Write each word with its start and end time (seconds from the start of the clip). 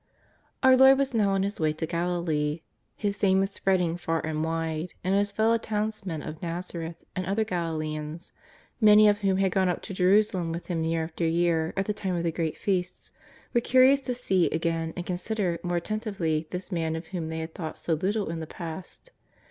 Our 0.63 0.75
Lord 0.75 0.97
was 0.97 1.13
now 1.13 1.29
on 1.29 1.43
His 1.43 1.59
way 1.59 1.73
to 1.73 1.85
Galilee. 1.85 2.61
Hia 2.95 3.11
fame 3.11 3.39
was 3.39 3.51
spreading 3.51 3.97
far 3.97 4.19
and 4.25 4.43
wide, 4.43 4.95
and 5.03 5.13
His 5.13 5.31
fellowtowns 5.31 6.07
men 6.07 6.23
of 6.23 6.41
Nazareth 6.41 7.05
and 7.15 7.23
other 7.27 7.43
Galileans, 7.43 8.31
many 8.81 9.07
of 9.07 9.19
whom 9.19 9.37
had 9.37 9.51
gone 9.51 9.69
up 9.69 9.83
to 9.83 9.93
Jerusalem 9.93 10.51
with 10.51 10.65
Him 10.69 10.83
year 10.83 11.03
after 11.03 11.27
year 11.27 11.71
at 11.77 11.85
the 11.85 11.93
time 11.93 12.15
of 12.15 12.23
the 12.23 12.31
great 12.31 12.57
Feasts, 12.57 13.11
were 13.53 13.61
curious 13.61 13.99
to 13.99 14.15
see 14.15 14.49
again 14.49 14.91
and 14.97 15.05
consider 15.05 15.59
more 15.61 15.77
attentively 15.77 16.47
this 16.49 16.71
Man 16.71 16.95
of 16.95 17.09
whom 17.09 17.29
they 17.29 17.37
had 17.37 17.53
thought 17.53 17.79
so 17.79 17.93
little 17.93 18.31
in 18.31 18.39
the 18.39 18.47
past. 18.47 19.11